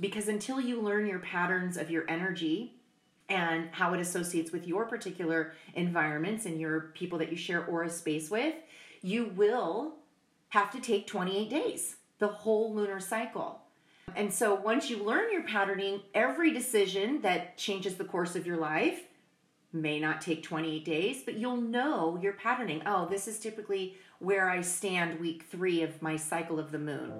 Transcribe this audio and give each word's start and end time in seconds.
Because 0.00 0.28
until 0.28 0.60
you 0.60 0.80
learn 0.80 1.06
your 1.06 1.20
patterns 1.20 1.76
of 1.76 1.90
your 1.90 2.08
energy 2.08 2.74
and 3.28 3.68
how 3.72 3.94
it 3.94 4.00
associates 4.00 4.52
with 4.52 4.66
your 4.66 4.84
particular 4.86 5.52
environments 5.74 6.46
and 6.46 6.60
your 6.60 6.92
people 6.94 7.18
that 7.18 7.30
you 7.30 7.36
share 7.36 7.64
aura 7.64 7.88
space 7.88 8.30
with, 8.30 8.54
you 9.02 9.26
will 9.36 9.94
have 10.48 10.70
to 10.72 10.80
take 10.80 11.06
28 11.06 11.48
days, 11.48 11.96
the 12.18 12.28
whole 12.28 12.74
lunar 12.74 13.00
cycle. 13.00 13.60
And 14.16 14.32
so 14.32 14.54
once 14.54 14.90
you 14.90 15.02
learn 15.02 15.32
your 15.32 15.42
patterning, 15.42 16.02
every 16.14 16.52
decision 16.52 17.20
that 17.22 17.56
changes 17.56 17.96
the 17.96 18.04
course 18.04 18.36
of 18.36 18.46
your 18.46 18.56
life 18.56 19.00
may 19.72 19.98
not 19.98 20.20
take 20.20 20.42
28 20.42 20.84
days, 20.84 21.22
but 21.24 21.34
you'll 21.34 21.56
know 21.56 22.18
your 22.22 22.34
patterning. 22.34 22.82
Oh, 22.86 23.06
this 23.08 23.26
is 23.26 23.38
typically 23.38 23.96
where 24.20 24.48
I 24.48 24.60
stand 24.60 25.18
week 25.18 25.46
three 25.50 25.82
of 25.82 26.00
my 26.00 26.16
cycle 26.16 26.60
of 26.60 26.70
the 26.70 26.78
moon. 26.78 27.12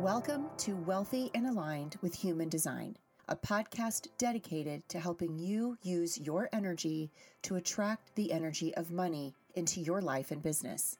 Welcome 0.00 0.46
to 0.58 0.76
Wealthy 0.76 1.28
and 1.34 1.44
Aligned 1.44 1.96
with 2.02 2.14
Human 2.14 2.48
Design, 2.48 2.96
a 3.28 3.34
podcast 3.34 4.06
dedicated 4.16 4.88
to 4.90 5.00
helping 5.00 5.36
you 5.40 5.76
use 5.82 6.16
your 6.16 6.48
energy 6.52 7.10
to 7.42 7.56
attract 7.56 8.14
the 8.14 8.30
energy 8.30 8.72
of 8.76 8.92
money 8.92 9.34
into 9.56 9.80
your 9.80 10.00
life 10.00 10.30
and 10.30 10.40
business. 10.40 10.98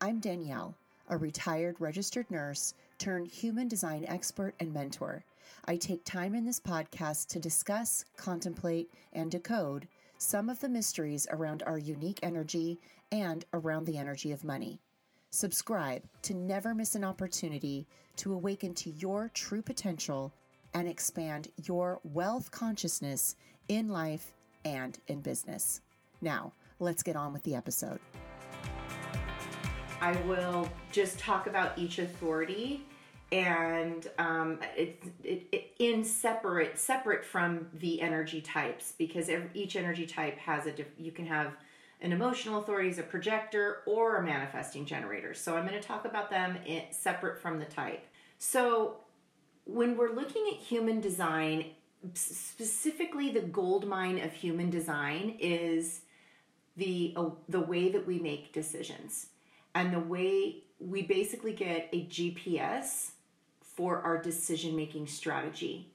I'm 0.00 0.20
Danielle, 0.20 0.76
a 1.08 1.16
retired 1.16 1.80
registered 1.80 2.30
nurse 2.30 2.72
turned 2.98 3.26
human 3.26 3.66
design 3.66 4.04
expert 4.06 4.54
and 4.60 4.72
mentor. 4.72 5.24
I 5.64 5.74
take 5.74 6.04
time 6.04 6.36
in 6.36 6.44
this 6.46 6.60
podcast 6.60 7.26
to 7.30 7.40
discuss, 7.40 8.04
contemplate, 8.16 8.92
and 9.12 9.28
decode 9.28 9.88
some 10.18 10.48
of 10.48 10.60
the 10.60 10.68
mysteries 10.68 11.26
around 11.32 11.64
our 11.64 11.78
unique 11.78 12.20
energy 12.22 12.78
and 13.10 13.44
around 13.52 13.86
the 13.86 13.98
energy 13.98 14.30
of 14.30 14.44
money. 14.44 14.78
Subscribe 15.32 16.02
to 16.22 16.34
never 16.34 16.74
miss 16.74 16.96
an 16.96 17.04
opportunity 17.04 17.86
to 18.16 18.34
awaken 18.34 18.74
to 18.74 18.90
your 18.90 19.30
true 19.32 19.62
potential 19.62 20.32
and 20.74 20.88
expand 20.88 21.46
your 21.64 22.00
wealth 22.02 22.50
consciousness 22.50 23.36
in 23.68 23.88
life 23.88 24.32
and 24.64 24.98
in 25.06 25.20
business. 25.20 25.82
Now, 26.20 26.52
let's 26.80 27.04
get 27.04 27.14
on 27.14 27.32
with 27.32 27.44
the 27.44 27.54
episode. 27.54 28.00
I 30.00 30.12
will 30.22 30.68
just 30.90 31.20
talk 31.20 31.46
about 31.46 31.78
each 31.78 32.00
authority 32.00 32.84
and 33.30 34.08
um, 34.18 34.58
it, 34.76 35.00
it, 35.22 35.46
it, 35.52 35.70
in 35.78 36.02
separate 36.02 36.76
separate 36.76 37.24
from 37.24 37.68
the 37.74 38.00
energy 38.00 38.40
types 38.40 38.94
because 38.98 39.30
each 39.54 39.76
energy 39.76 40.06
type 40.06 40.36
has 40.38 40.66
a 40.66 40.72
diff, 40.72 40.88
you 40.98 41.12
can 41.12 41.26
have 41.26 41.52
an 42.02 42.12
emotional 42.12 42.60
authority 42.60 42.88
is 42.88 42.98
a 42.98 43.02
projector 43.02 43.78
or 43.86 44.16
a 44.16 44.22
manifesting 44.22 44.86
generator. 44.86 45.34
So 45.34 45.56
I'm 45.56 45.66
going 45.66 45.80
to 45.80 45.86
talk 45.86 46.04
about 46.04 46.30
them 46.30 46.56
in, 46.64 46.82
separate 46.90 47.40
from 47.40 47.58
the 47.58 47.66
type. 47.66 48.06
So 48.38 48.96
when 49.64 49.96
we're 49.96 50.12
looking 50.12 50.46
at 50.52 50.58
human 50.58 51.00
design, 51.00 51.66
specifically 52.14 53.30
the 53.30 53.40
gold 53.40 53.86
mine 53.86 54.18
of 54.18 54.32
human 54.32 54.70
design 54.70 55.36
is 55.38 56.00
the 56.76 57.12
uh, 57.16 57.30
the 57.48 57.60
way 57.60 57.90
that 57.90 58.06
we 58.06 58.18
make 58.18 58.52
decisions 58.52 59.26
and 59.74 59.92
the 59.92 60.00
way 60.00 60.64
we 60.78 61.02
basically 61.02 61.52
get 61.52 61.90
a 61.92 62.06
GPS 62.06 63.10
for 63.60 64.00
our 64.00 64.20
decision 64.20 64.74
making 64.74 65.06
strategy. 65.06 65.92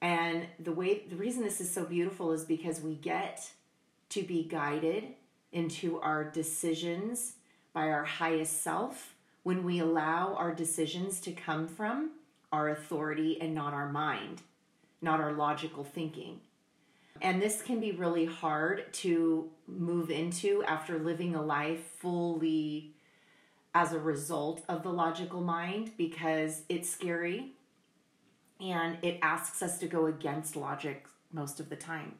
And 0.00 0.46
the 0.60 0.72
way 0.72 1.02
the 1.08 1.16
reason 1.16 1.42
this 1.42 1.60
is 1.60 1.70
so 1.70 1.84
beautiful 1.84 2.32
is 2.32 2.44
because 2.44 2.80
we 2.80 2.94
get 2.94 3.50
to 4.10 4.22
be 4.22 4.44
guided 4.44 5.14
into 5.52 6.00
our 6.00 6.24
decisions 6.24 7.34
by 7.72 7.90
our 7.90 8.04
highest 8.04 8.62
self 8.62 9.14
when 9.42 9.64
we 9.64 9.78
allow 9.78 10.34
our 10.34 10.54
decisions 10.54 11.20
to 11.20 11.32
come 11.32 11.66
from 11.66 12.10
our 12.52 12.68
authority 12.70 13.40
and 13.40 13.54
not 13.54 13.72
our 13.72 13.90
mind, 13.90 14.42
not 15.00 15.20
our 15.20 15.32
logical 15.32 15.84
thinking. 15.84 16.40
And 17.20 17.42
this 17.42 17.62
can 17.62 17.80
be 17.80 17.92
really 17.92 18.26
hard 18.26 18.92
to 18.94 19.50
move 19.66 20.10
into 20.10 20.62
after 20.64 20.98
living 20.98 21.34
a 21.34 21.42
life 21.42 21.84
fully 21.98 22.92
as 23.74 23.92
a 23.92 23.98
result 23.98 24.64
of 24.68 24.82
the 24.82 24.92
logical 24.92 25.40
mind 25.40 25.92
because 25.96 26.62
it's 26.68 26.88
scary 26.88 27.52
and 28.60 28.98
it 29.02 29.18
asks 29.22 29.62
us 29.62 29.78
to 29.78 29.86
go 29.86 30.06
against 30.06 30.56
logic 30.56 31.06
most 31.32 31.60
of 31.60 31.68
the 31.68 31.76
time. 31.76 32.14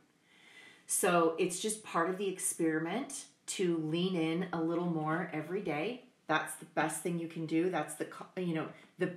So 0.91 1.35
it's 1.39 1.61
just 1.61 1.85
part 1.85 2.09
of 2.09 2.17
the 2.17 2.27
experiment 2.27 3.27
to 3.49 3.77
lean 3.77 4.17
in 4.17 4.47
a 4.55 4.61
little 4.61 4.87
more 4.87 5.31
every 5.35 5.61
day. 5.61 6.05
That's 6.27 6.55
the 6.55 6.65
best 6.65 7.03
thing 7.03 7.19
you 7.19 7.29
can 7.29 7.45
do. 7.45 7.69
That's 7.69 7.95
the 7.95 8.09
you 8.39 8.55
know 8.55 8.69
the 8.99 9.13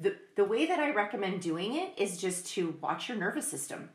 the 0.00 0.16
the 0.36 0.46
way 0.46 0.64
that 0.64 0.80
I 0.80 0.94
recommend 0.94 1.42
doing 1.42 1.74
it 1.74 1.92
is 1.98 2.16
just 2.16 2.46
to 2.54 2.74
watch 2.80 3.10
your 3.10 3.18
nervous 3.18 3.46
system. 3.46 3.90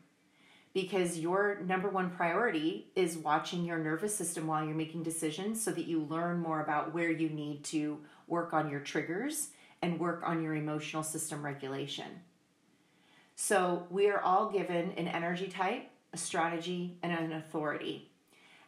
Because 0.72 1.18
your 1.18 1.58
number 1.66 1.88
one 1.88 2.10
priority 2.10 2.92
is 2.94 3.16
watching 3.16 3.64
your 3.64 3.78
nervous 3.78 4.14
system 4.14 4.46
while 4.46 4.64
you're 4.64 4.76
making 4.76 5.02
decisions 5.02 5.60
so 5.60 5.72
that 5.72 5.86
you 5.86 6.02
learn 6.04 6.38
more 6.38 6.60
about 6.60 6.94
where 6.94 7.10
you 7.10 7.28
need 7.28 7.64
to 7.64 7.98
work 8.28 8.52
on 8.52 8.70
your 8.70 8.80
triggers 8.80 9.48
and 9.82 9.98
work 9.98 10.22
on 10.24 10.42
your 10.42 10.54
emotional 10.54 11.02
system 11.02 11.44
regulation. 11.44 12.20
So, 13.34 13.86
we 13.90 14.08
are 14.08 14.20
all 14.20 14.48
given 14.50 14.92
an 14.92 15.08
energy 15.08 15.48
type 15.48 15.90
a 16.16 16.18
strategy, 16.18 16.96
and 17.02 17.12
an 17.12 17.32
authority. 17.32 18.10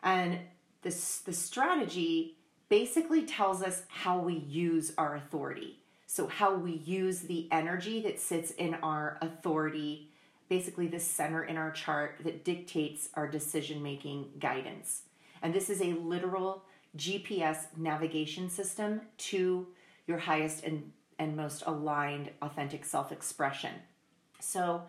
And 0.03 0.39
this 0.83 1.21
the 1.21 1.33
strategy 1.33 2.37
basically 2.69 3.23
tells 3.25 3.63
us 3.63 3.83
how 3.89 4.19
we 4.19 4.35
use 4.35 4.93
our 4.99 5.17
authority. 5.17 5.79
So 6.07 6.27
how 6.27 6.55
we 6.55 6.73
use 6.73 7.21
the 7.21 7.49
energy 7.51 8.03
that 8.03 8.21
sits 8.21 8.51
in 8.53 8.75
our 8.75 9.19
authority, 9.23 10.11
basically 10.49 10.87
the 10.87 11.01
center 11.01 11.43
in 11.43 11.57
our 11.57 11.71
chart 11.71 12.21
that 12.25 12.45
dictates 12.45 13.09
our 13.15 13.27
decision-making 13.27 14.31
guidance. 14.39 15.03
And 15.43 15.55
this 15.55 15.71
is 15.71 15.81
a 15.81 15.95
literal 15.95 16.65
GPS 16.97 17.67
navigation 17.77 18.51
system 18.51 19.03
to 19.19 19.67
your 20.07 20.19
highest 20.19 20.65
and, 20.65 20.93
and 21.19 21.37
most 21.37 21.63
aligned 21.67 22.31
authentic 22.43 22.85
self-expression. 22.85 23.73
So 24.41 24.83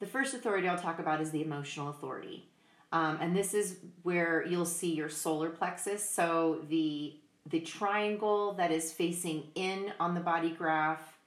the 0.00 0.06
first 0.06 0.34
authority 0.34 0.66
I'll 0.66 0.78
talk 0.78 0.98
about 0.98 1.20
is 1.20 1.30
the 1.30 1.42
emotional 1.42 1.90
authority. 1.90 2.48
Um, 2.92 3.18
and 3.20 3.36
this 3.36 3.54
is 3.54 3.76
where 4.02 4.44
you'll 4.46 4.64
see 4.64 4.92
your 4.94 5.08
solar 5.08 5.50
plexus. 5.50 6.08
So 6.08 6.64
the 6.68 7.14
the 7.46 7.60
triangle 7.60 8.52
that 8.54 8.70
is 8.70 8.92
facing 8.92 9.44
in 9.54 9.92
on 9.98 10.14
the 10.14 10.20
body 10.20 10.50
graph, 10.50 11.18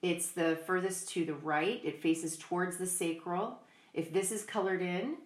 it's 0.00 0.28
the 0.28 0.58
furthest 0.66 1.10
to 1.10 1.24
the 1.24 1.34
right. 1.34 1.80
It 1.84 2.00
faces 2.00 2.38
towards 2.38 2.78
the 2.78 2.86
sacral. 2.86 3.58
If 3.92 4.12
this 4.12 4.32
is 4.32 4.42
colored 4.42 4.80
in 4.80 5.16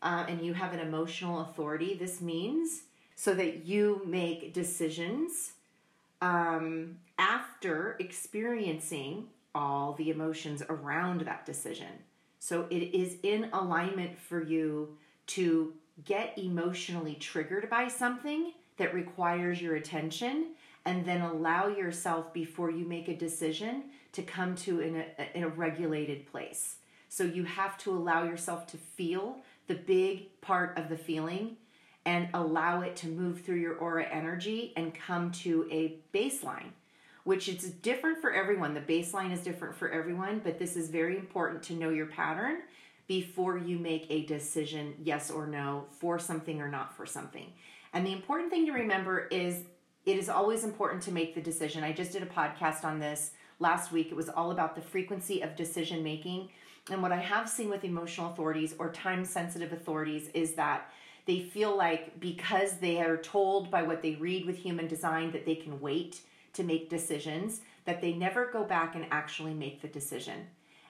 uh, 0.00 0.26
and 0.28 0.44
you 0.44 0.54
have 0.54 0.72
an 0.72 0.78
emotional 0.78 1.40
authority, 1.40 1.94
this 1.94 2.20
means 2.20 2.82
so 3.16 3.34
that 3.34 3.66
you 3.66 4.00
make 4.06 4.54
decisions 4.54 5.54
um, 6.22 6.96
after 7.18 7.96
experiencing 7.98 9.26
all 9.54 9.94
the 9.94 10.10
emotions 10.10 10.62
around 10.68 11.22
that 11.22 11.44
decision. 11.44 11.88
So 12.40 12.66
it 12.70 12.94
is 12.94 13.18
in 13.22 13.50
alignment 13.52 14.18
for 14.18 14.42
you 14.42 14.96
to 15.28 15.74
get 16.04 16.36
emotionally 16.38 17.14
triggered 17.14 17.68
by 17.68 17.86
something 17.86 18.52
that 18.78 18.94
requires 18.94 19.60
your 19.60 19.76
attention 19.76 20.54
and 20.86 21.04
then 21.04 21.20
allow 21.20 21.68
yourself 21.68 22.32
before 22.32 22.70
you 22.70 22.86
make 22.86 23.08
a 23.08 23.14
decision 23.14 23.84
to 24.12 24.22
come 24.22 24.54
to 24.56 24.80
in 24.80 24.96
a, 24.96 25.36
in 25.36 25.44
a 25.44 25.48
regulated 25.48 26.26
place. 26.26 26.76
So 27.10 27.24
you 27.24 27.44
have 27.44 27.76
to 27.78 27.90
allow 27.90 28.24
yourself 28.24 28.66
to 28.68 28.78
feel 28.78 29.40
the 29.66 29.74
big 29.74 30.40
part 30.40 30.78
of 30.78 30.88
the 30.88 30.96
feeling 30.96 31.58
and 32.06 32.28
allow 32.32 32.80
it 32.80 32.96
to 32.96 33.08
move 33.08 33.42
through 33.42 33.56
your 33.56 33.74
aura 33.74 34.04
energy 34.04 34.72
and 34.76 34.94
come 34.94 35.30
to 35.32 35.68
a 35.70 35.98
baseline 36.14 36.70
which 37.30 37.48
it's 37.48 37.66
different 37.66 38.20
for 38.20 38.32
everyone. 38.32 38.74
The 38.74 38.80
baseline 38.80 39.30
is 39.30 39.38
different 39.38 39.76
for 39.76 39.88
everyone, 39.88 40.40
but 40.42 40.58
this 40.58 40.74
is 40.74 40.90
very 40.90 41.16
important 41.16 41.62
to 41.62 41.74
know 41.74 41.90
your 41.90 42.06
pattern 42.06 42.62
before 43.06 43.56
you 43.56 43.78
make 43.78 44.08
a 44.10 44.26
decision, 44.26 44.94
yes 45.00 45.30
or 45.30 45.46
no, 45.46 45.84
for 46.00 46.18
something 46.18 46.60
or 46.60 46.68
not 46.68 46.96
for 46.96 47.06
something. 47.06 47.52
And 47.92 48.04
the 48.04 48.10
important 48.10 48.50
thing 48.50 48.66
to 48.66 48.72
remember 48.72 49.28
is 49.30 49.62
it 50.06 50.16
is 50.16 50.28
always 50.28 50.64
important 50.64 51.04
to 51.04 51.12
make 51.12 51.36
the 51.36 51.40
decision. 51.40 51.84
I 51.84 51.92
just 51.92 52.10
did 52.10 52.24
a 52.24 52.26
podcast 52.26 52.84
on 52.84 52.98
this 52.98 53.30
last 53.60 53.92
week. 53.92 54.08
It 54.10 54.16
was 54.16 54.28
all 54.28 54.50
about 54.50 54.74
the 54.74 54.82
frequency 54.82 55.40
of 55.40 55.54
decision 55.54 56.02
making. 56.02 56.48
And 56.90 57.00
what 57.00 57.12
I 57.12 57.20
have 57.20 57.48
seen 57.48 57.70
with 57.70 57.84
emotional 57.84 58.32
authorities 58.32 58.74
or 58.76 58.90
time 58.90 59.24
sensitive 59.24 59.72
authorities 59.72 60.30
is 60.34 60.54
that 60.54 60.90
they 61.26 61.38
feel 61.38 61.76
like 61.76 62.18
because 62.18 62.78
they 62.78 63.00
are 63.00 63.18
told 63.18 63.70
by 63.70 63.84
what 63.84 64.02
they 64.02 64.16
read 64.16 64.46
with 64.46 64.56
human 64.56 64.88
design 64.88 65.30
that 65.30 65.46
they 65.46 65.54
can 65.54 65.80
wait 65.80 66.22
to 66.52 66.62
make 66.62 66.90
decisions 66.90 67.60
that 67.84 68.00
they 68.00 68.12
never 68.12 68.50
go 68.50 68.64
back 68.64 68.94
and 68.94 69.06
actually 69.10 69.54
make 69.54 69.80
the 69.80 69.88
decision. 69.88 70.46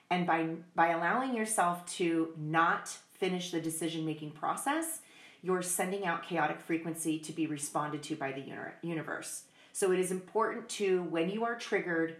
And 0.09 0.27
by 0.27 0.49
by 0.75 0.89
allowing 0.89 1.35
yourself 1.35 1.85
to 1.97 2.33
not 2.37 2.89
finish 3.13 3.51
the 3.51 3.61
decision 3.61 4.05
making 4.05 4.31
process, 4.31 4.99
you're 5.41 5.61
sending 5.61 6.05
out 6.05 6.23
chaotic 6.23 6.59
frequency 6.59 7.19
to 7.19 7.31
be 7.31 7.47
responded 7.47 8.03
to 8.03 8.15
by 8.15 8.31
the 8.31 8.43
universe. 8.81 9.43
So 9.73 9.91
it 9.91 9.99
is 9.99 10.11
important 10.11 10.67
to, 10.69 11.03
when 11.03 11.29
you 11.29 11.45
are 11.45 11.55
triggered, 11.55 12.17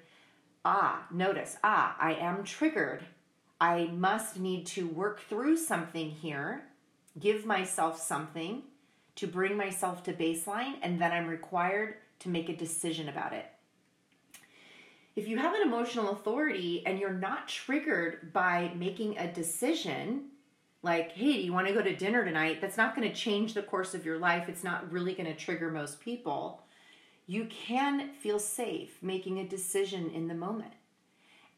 ah, 0.64 1.06
notice, 1.12 1.58
ah, 1.64 1.96
I 2.00 2.14
am 2.14 2.44
triggered. 2.44 3.04
I 3.60 3.88
must 3.88 4.40
need 4.40 4.66
to 4.68 4.88
work 4.88 5.22
through 5.22 5.58
something 5.58 6.10
here, 6.10 6.64
give 7.20 7.46
myself 7.46 8.02
something 8.02 8.64
to 9.16 9.28
bring 9.28 9.58
myself 9.58 10.04
to 10.04 10.14
baseline, 10.14 10.76
and 10.82 11.00
then 11.00 11.12
I'm 11.12 11.28
required 11.28 11.96
to 12.22 12.30
make 12.30 12.50
a 12.50 12.56
decision 12.56 13.10
about 13.10 13.34
it. 13.34 13.46
If 15.16 15.28
you 15.28 15.38
have 15.38 15.54
an 15.54 15.62
emotional 15.62 16.12
authority 16.12 16.84
and 16.86 16.98
you're 16.98 17.14
not 17.14 17.48
triggered 17.48 18.32
by 18.32 18.72
making 18.76 19.18
a 19.18 19.32
decision, 19.32 20.30
like, 20.84 21.12
hey, 21.12 21.34
do 21.34 21.42
you 21.42 21.54
want 21.54 21.68
to 21.68 21.74
go 21.74 21.82
to 21.82 21.96
dinner 21.96 22.24
tonight? 22.24 22.62
That's 22.62 22.78
not 22.78 22.96
going 22.96 23.08
to 23.08 23.16
change 23.16 23.54
the 23.54 23.62
course 23.62 23.94
of 23.94 24.06
your 24.06 24.18
life. 24.18 24.48
It's 24.48 24.64
not 24.64 24.92
really 24.92 25.14
going 25.14 25.28
to 25.28 25.36
trigger 25.36 25.70
most 25.70 26.00
people. 26.00 26.64
You 27.28 27.46
can 27.46 28.14
feel 28.14 28.40
safe 28.40 28.98
making 29.02 29.40
a 29.40 29.48
decision 29.48 30.10
in 30.10 30.28
the 30.28 30.34
moment. 30.34 30.74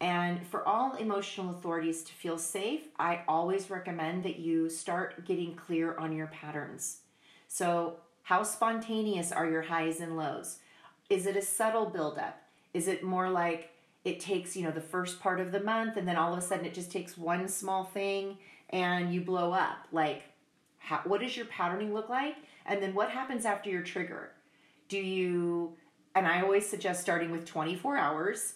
And 0.00 0.46
for 0.46 0.66
all 0.68 0.96
emotional 0.96 1.50
authorities 1.50 2.02
to 2.02 2.12
feel 2.12 2.36
safe, 2.36 2.88
I 2.98 3.22
always 3.28 3.70
recommend 3.70 4.24
that 4.24 4.38
you 4.38 4.68
start 4.68 5.24
getting 5.24 5.54
clear 5.54 5.96
on 5.96 6.12
your 6.12 6.26
patterns. 6.26 6.98
So, 7.48 7.96
how 8.24 8.42
spontaneous 8.42 9.30
are 9.30 9.48
your 9.48 9.62
highs 9.62 10.00
and 10.00 10.16
lows? 10.16 10.58
Is 11.10 11.26
it 11.26 11.36
a 11.36 11.42
subtle 11.42 11.86
buildup? 11.86 12.40
Is 12.72 12.88
it 12.88 13.04
more 13.04 13.28
like 13.30 13.70
it 14.04 14.18
takes, 14.18 14.56
you 14.56 14.64
know, 14.64 14.70
the 14.70 14.80
first 14.80 15.20
part 15.20 15.40
of 15.40 15.52
the 15.52 15.60
month 15.60 15.96
and 15.96 16.08
then 16.08 16.16
all 16.16 16.32
of 16.32 16.38
a 16.38 16.42
sudden 16.42 16.64
it 16.64 16.74
just 16.74 16.90
takes 16.90 17.18
one 17.18 17.46
small 17.48 17.84
thing 17.84 18.38
and 18.70 19.12
you 19.12 19.20
blow 19.20 19.52
up? 19.52 19.86
Like, 19.92 20.22
how, 20.78 21.02
what 21.04 21.20
does 21.20 21.36
your 21.36 21.46
patterning 21.46 21.92
look 21.92 22.08
like? 22.08 22.36
And 22.64 22.82
then 22.82 22.94
what 22.94 23.10
happens 23.10 23.44
after 23.44 23.68
your 23.68 23.82
trigger? 23.82 24.32
Do 24.88 24.98
you, 24.98 25.76
and 26.14 26.26
I 26.26 26.40
always 26.40 26.66
suggest 26.66 27.02
starting 27.02 27.30
with 27.30 27.44
24 27.44 27.98
hours. 27.98 28.54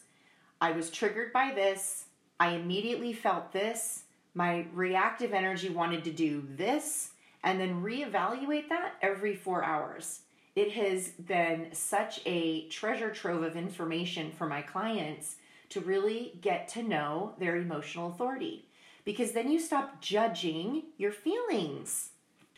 I 0.62 0.73
was 0.73 0.91
triggered 0.91 1.32
by 1.32 1.53
this. 1.55 2.06
I 2.41 2.55
immediately 2.55 3.12
felt 3.12 3.53
this. 3.53 4.05
My 4.32 4.67
reactive 4.73 5.35
energy 5.35 5.69
wanted 5.69 6.05
to 6.05 6.11
do 6.11 6.47
this, 6.56 7.11
and 7.43 7.61
then 7.61 7.82
reevaluate 7.82 8.69
that 8.69 8.94
every 9.02 9.35
four 9.35 9.64
hours 9.64 10.20
it 10.58 10.73
has 10.73 11.11
been 11.11 11.69
such 11.73 12.20
a 12.26 12.67
treasure 12.67 13.11
trove 13.11 13.44
of 13.44 13.56
information 13.56 14.32
for 14.32 14.49
my 14.49 14.61
clients 14.61 15.37
to 15.69 15.81
really 15.81 16.37
get 16.40 16.67
to 16.67 16.82
know 16.82 17.35
their 17.38 17.55
emotional 17.55 18.08
authority 18.08 18.64
because 19.05 19.31
then 19.31 19.49
you 19.52 19.61
stop 19.61 20.00
judging 20.00 20.82
your 20.96 21.12
feelings. 21.12 22.11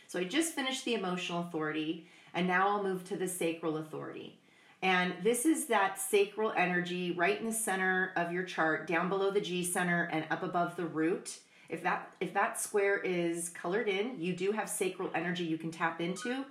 So 0.09 0.19
I 0.19 0.25
just 0.25 0.55
finished 0.55 0.87
the 0.87 0.95
emotional 0.95 1.43
authority 1.43 2.07
and 2.33 2.47
now 2.47 2.69
I'll 2.69 2.83
move 2.83 3.07
to 3.09 3.19
the 3.19 3.29
sacral 3.29 3.77
authority. 3.77 4.39
And 4.81 5.13
this 5.23 5.45
is 5.45 5.67
that 5.67 6.01
sacral 6.01 6.55
energy 6.57 7.13
right 7.13 7.39
in 7.39 7.47
the 7.47 7.53
center 7.53 8.13
of 8.17 8.33
your 8.33 8.45
chart, 8.45 8.87
down 8.87 9.11
below 9.11 9.31
the 9.31 9.43
G 9.43 9.63
center 9.63 10.09
and 10.11 10.25
up 10.31 10.43
above 10.43 10.75
the 10.77 10.87
root. 10.87 11.39
If 11.71 11.83
that 11.83 12.11
if 12.21 12.35
that 12.35 12.61
square 12.61 12.99
is 12.99 13.49
colored 13.51 13.89
in, 13.89 14.21
you 14.21 14.35
do 14.35 14.53
have 14.53 14.69
sacral 14.69 15.11
energy 15.15 15.45
you 15.45 15.59
can 15.59 15.71
tap 15.71 16.01
into. 16.01 16.45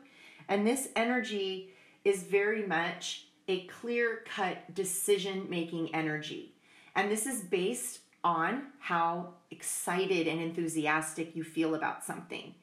And 0.48 0.66
this 0.66 0.90
energy 0.96 1.70
is 2.04 2.24
very 2.24 2.66
much 2.66 3.28
a 3.48 3.66
clear 3.66 4.24
cut 4.26 4.74
decision 4.74 5.48
making 5.50 5.94
energy. 5.94 6.54
And 6.96 7.12
this 7.12 7.26
is 7.26 7.42
based 7.42 8.00
on 8.24 8.68
how 8.80 9.34
excited 9.52 10.28
and 10.28 10.42
enthusiastic 10.42 11.36
you 11.36 11.44
feel 11.44 11.76
about 11.76 12.04
something. 12.04 12.54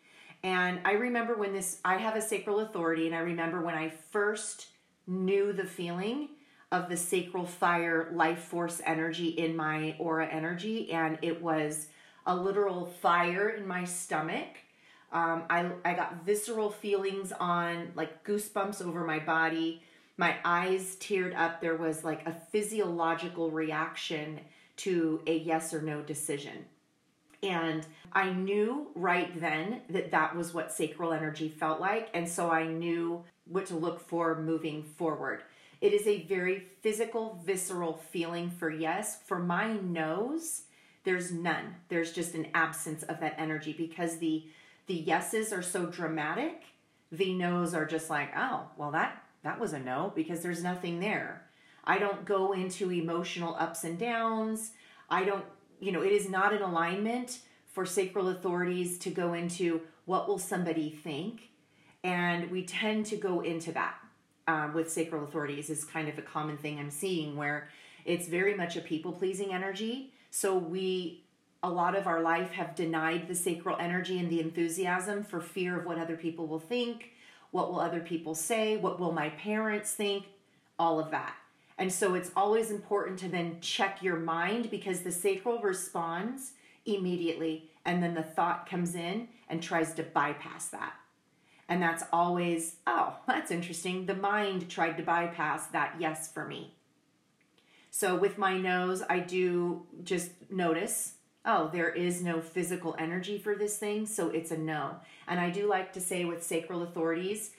And 0.43 0.81
I 0.85 0.93
remember 0.93 1.35
when 1.35 1.53
this, 1.53 1.81
I 1.85 1.97
have 1.97 2.15
a 2.15 2.23
sacral 2.23 2.61
authority, 2.61 3.07
and 3.07 3.15
I 3.15 3.21
remember 3.21 3.63
when 3.63 3.75
I 3.75 3.89
first 4.11 4.69
knew 5.07 5.53
the 5.53 5.65
feeling 5.65 6.29
of 6.73 6.89
the 6.89 6.97
sacral 6.97 7.45
fire 7.45 8.11
life 8.13 8.41
force 8.41 8.81
energy 8.85 9.29
in 9.29 9.57
my 9.57 9.97
aura 9.99 10.27
energy, 10.27 10.91
and 10.93 11.19
it 11.23 11.41
was 11.41 11.89
a 12.27 12.35
literal 12.35 12.87
fire 12.87 13.49
in 13.49 13.67
my 13.67 13.85
stomach 13.85 14.59
um, 15.13 15.45
I, 15.49 15.71
I 15.85 15.95
got 15.95 16.25
visceral 16.25 16.71
feelings 16.71 17.33
on 17.33 17.93
like 17.95 18.25
goosebumps 18.25 18.85
over 18.85 19.05
my 19.05 19.19
body. 19.19 19.83
My 20.17 20.37
eyes 20.45 20.97
teared 21.01 21.37
up. 21.37 21.61
There 21.61 21.77
was 21.77 22.05
like 22.05 22.27
a 22.27 22.33
physiological 22.33 23.51
reaction 23.51 24.41
to 24.79 25.23
a 25.27 25.37
yes 25.39 25.73
or 25.73 25.81
no 25.81 26.03
decision. 26.03 26.67
And 27.43 27.87
I 28.13 28.31
knew 28.31 28.89
right 28.95 29.39
then 29.41 29.83
that 29.91 30.11
that 30.11 30.35
was 30.35 30.53
what 30.53 30.73
sacral 30.73 31.13
energy 31.13 31.49
felt 31.49 31.81
like. 31.81 32.09
And 32.13 32.29
so 32.29 32.51
I 32.51 32.67
knew 32.67 33.25
what 33.47 33.67
to 33.67 33.77
look 33.77 34.01
for 34.01 34.41
moving 34.41 34.83
forward. 34.83 35.43
It 35.81 35.93
is 35.93 36.07
a 36.07 36.25
very 36.25 36.67
physical, 36.81 37.41
visceral 37.45 37.95
feeling 38.11 38.51
for 38.51 38.71
yes. 38.71 39.21
For 39.27 39.39
my 39.39 39.75
no's, 39.75 40.63
there's 41.07 41.33
none. 41.33 41.77
There's 41.89 42.13
just 42.13 42.35
an 42.35 42.49
absence 42.53 43.05
of 43.05 43.21
that 43.21 43.37
energy 43.39 43.73
because 43.73 44.19
the 44.19 44.45
the 44.87 44.95
yeses 44.95 45.53
are 45.53 45.63
so 45.63 45.87
dramatic, 45.87 46.63
the 47.11 47.33
no's 47.33 47.75
are 47.75 47.87
just 47.87 48.11
like, 48.11 48.31
oh, 48.37 48.69
well, 48.77 48.91
that, 48.93 49.23
that 49.43 49.59
was 49.59 49.73
a 49.73 49.79
no 49.79 50.13
because 50.15 50.41
there's 50.41 50.63
nothing 50.63 51.01
there. 51.01 51.43
I 51.85 51.99
don't 51.99 52.25
go 52.25 52.53
into 52.53 52.93
emotional 52.93 53.57
ups 53.59 53.85
and 53.85 53.99
downs. 53.99 54.73
I 55.09 55.25
don't, 55.25 55.45
you 55.81 55.93
know, 55.93 56.03
it 56.03 56.13
is 56.13 56.29
not 56.29 56.53
an 56.53 56.63
alignment 56.63 57.41
for 57.73 57.85
sacral 57.85 58.29
authorities 58.29 58.99
to 58.99 59.11
go 59.11 59.35
into 59.35 59.83
what 60.05 60.29
will 60.29 60.39
somebody 60.39 60.91
think. 60.91 61.51
And 62.05 62.51
we 62.51 62.65
tend 62.65 63.07
to 63.07 63.17
go 63.17 63.41
into 63.41 63.73
that 63.73 63.97
um, 64.47 64.73
with 64.73 64.91
sacral 64.91 65.25
authorities, 65.25 65.69
is 65.71 65.85
kind 65.85 66.09
of 66.09 66.19
a 66.19 66.23
common 66.23 66.57
thing 66.57 66.79
I'm 66.79 66.91
seeing 66.91 67.37
where 67.37 67.69
it's 68.05 68.29
very 68.29 68.55
much 68.55 68.77
a 68.77 68.81
people 68.81 69.13
pleasing 69.13 69.53
energy. 69.53 70.13
So 70.39 70.55
we 70.55 71.25
a 71.63 71.71
lot 71.71 71.97
of 71.97 72.07
our 72.07 72.21
life 72.21 72.51
have 72.51 72.75
denied 72.75 73.27
the 73.27 73.35
sacral 73.35 73.79
energy 73.81 74.19
and 74.19 74.29
the 74.29 74.43
enthusiasm 74.43 75.25
for 75.25 75.41
fear 75.41 75.81
of 75.81 75.87
what 75.87 75.97
other 75.97 76.15
people 76.15 76.47
will 76.47 76.61
think, 76.61 77.13
what 77.53 77.73
will 77.73 77.81
other 77.81 78.01
people 78.01 78.35
say, 78.35 78.77
what 78.77 79.01
will 79.01 79.13
my 79.13 79.31
parents 79.31 79.95
think, 79.95 80.27
all 80.79 81.01
of 81.01 81.11
that. 81.11 81.37
And 81.79 81.91
so 81.91 82.13
it's 82.13 82.33
always 82.37 82.71
important 82.71 83.19
to 83.21 83.31
then 83.31 83.63
check 83.63 84.03
your 84.03 84.19
mind 84.19 84.71
because 84.71 85.01
the 85.01 85.11
sacral 85.11 85.63
responds 85.63 86.53
immediately 86.85 87.71
and 87.87 88.03
then 88.03 88.13
the 88.13 88.23
thought 88.23 88.69
comes 88.69 88.95
in 88.95 89.29
and 89.49 89.63
tries 89.63 89.95
to 89.95 90.03
bypass 90.03 90.69
that. 90.69 90.93
And 91.67 91.83
that's 91.83 92.05
always, 92.13 92.77
oh, 92.87 93.17
that's 93.27 93.51
interesting. 93.51 94.05
The 94.05 94.15
mind 94.15 94.69
tried 94.69 94.99
to 94.99 95.03
bypass 95.03 95.69
that 95.69 95.95
yes 95.99 96.31
for 96.31 96.45
me. 96.45 96.76
So 97.99 98.15
with 98.15 98.37
my 98.37 98.59
no's, 98.59 99.03
I 99.09 99.21
do 99.21 99.87
just 100.05 100.31
notice 100.51 101.15
oh, 101.47 101.71
there 101.73 101.89
is 101.89 102.23
no 102.23 102.43
physical 102.43 102.95
energy 102.99 103.39
for 103.39 103.55
this 103.55 103.79
thing, 103.79 104.05
so 104.05 104.29
it's 104.29 104.51
a 104.51 104.59
no. 104.59 104.97
And 105.27 105.41
I 105.41 105.49
do 105.49 105.67
like 105.67 105.95
to 105.95 106.01
say 106.01 106.27
with 106.27 106.43
sacral 106.43 106.83
authorities, 106.83 107.53